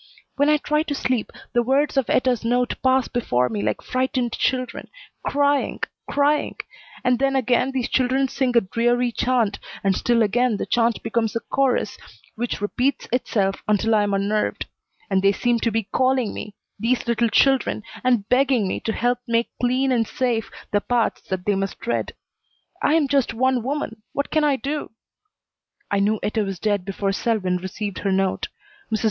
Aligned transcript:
When 0.35 0.49
I 0.49 0.57
try 0.57 0.81
to 0.81 0.95
sleep 0.95 1.31
the 1.53 1.61
words 1.61 1.95
of 1.95 2.09
Etta's 2.09 2.43
note 2.43 2.73
pass 2.81 3.07
before 3.07 3.49
me 3.49 3.61
like 3.61 3.83
frightened 3.83 4.33
children, 4.33 4.89
crying 5.23 5.79
crying, 6.09 6.55
and 7.03 7.19
then 7.19 7.35
again 7.35 7.71
these 7.71 7.87
children 7.87 8.27
sing 8.27 8.57
a 8.57 8.61
dreary 8.61 9.11
chant, 9.11 9.59
and 9.83 9.95
still 9.95 10.23
again 10.23 10.57
the 10.57 10.65
chant 10.65 11.03
becomes 11.03 11.35
a 11.35 11.39
chorus 11.39 11.99
which 12.33 12.61
repeats 12.61 13.07
itself 13.13 13.61
until 13.67 13.93
I 13.93 14.01
am 14.01 14.15
unnerved; 14.15 14.65
and 15.07 15.21
they 15.21 15.31
seem 15.31 15.59
to 15.59 15.69
be 15.71 15.83
calling 15.83 16.33
me, 16.33 16.55
these 16.79 17.05
little 17.07 17.29
children, 17.29 17.83
and 18.03 18.27
begging 18.27 18.67
me 18.67 18.79
to 18.79 18.93
help 18.93 19.19
make 19.27 19.49
clean 19.59 19.91
and 19.91 20.07
safe 20.07 20.49
the 20.71 20.81
paths 20.81 21.21
that 21.29 21.45
they 21.45 21.53
must 21.53 21.79
tread. 21.79 22.13
I 22.81 22.95
am 22.95 23.07
just 23.07 23.35
one 23.35 23.61
woman. 23.61 24.01
What 24.13 24.31
can 24.31 24.43
I 24.43 24.55
do? 24.55 24.89
I 25.91 25.99
knew 25.99 26.19
Etta 26.23 26.43
was 26.43 26.57
dead 26.57 26.85
before 26.85 27.11
Selwyn 27.11 27.57
received 27.57 27.99
her 27.99 28.11
note. 28.11 28.47
Mrs. 28.91 28.99